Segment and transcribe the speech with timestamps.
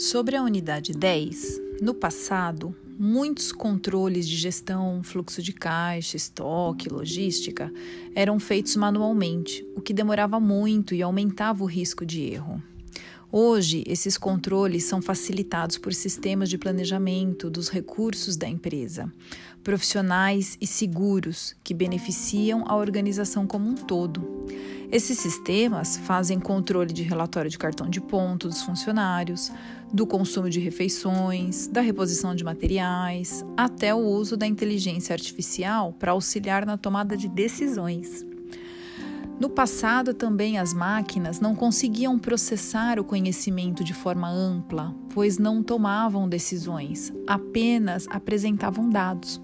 [0.00, 7.70] Sobre a unidade 10, no passado, muitos controles de gestão, fluxo de caixa, estoque, logística
[8.14, 12.62] eram feitos manualmente, o que demorava muito e aumentava o risco de erro.
[13.30, 19.12] Hoje, esses controles são facilitados por sistemas de planejamento dos recursos da empresa,
[19.62, 24.46] profissionais e seguros que beneficiam a organização como um todo.
[24.92, 29.52] Esses sistemas fazem controle de relatório de cartão de ponto dos funcionários,
[29.92, 36.10] do consumo de refeições, da reposição de materiais, até o uso da inteligência artificial para
[36.10, 38.26] auxiliar na tomada de decisões.
[39.38, 45.62] No passado, também as máquinas não conseguiam processar o conhecimento de forma ampla, pois não
[45.62, 49.40] tomavam decisões, apenas apresentavam dados.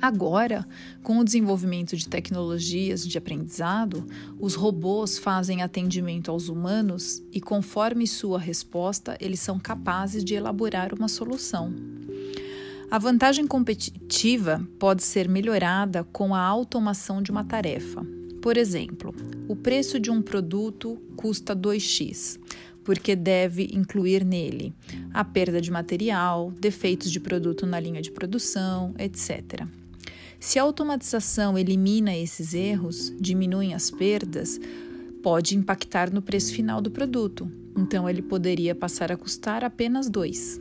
[0.00, 0.66] Agora,
[1.02, 4.06] com o desenvolvimento de tecnologias de aprendizado,
[4.38, 10.94] os robôs fazem atendimento aos humanos e, conforme sua resposta, eles são capazes de elaborar
[10.94, 11.74] uma solução.
[12.90, 18.04] A vantagem competitiva pode ser melhorada com a automação de uma tarefa.
[18.40, 19.14] Por exemplo,
[19.46, 22.40] o preço de um produto custa 2x,
[22.82, 24.72] porque deve incluir nele
[25.12, 29.68] a perda de material, defeitos de produto na linha de produção, etc.
[30.40, 34.58] Se a automatização elimina esses erros, diminui as perdas,
[35.22, 37.46] pode impactar no preço final do produto.
[37.76, 40.58] Então, ele poderia passar a custar apenas 2.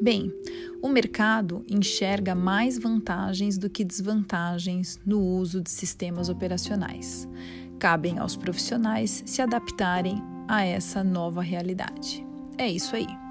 [0.00, 0.32] Bem,
[0.80, 7.28] o mercado enxerga mais vantagens do que desvantagens no uso de sistemas operacionais.
[7.78, 12.26] Cabem aos profissionais se adaptarem a essa nova realidade.
[12.56, 13.29] É isso aí.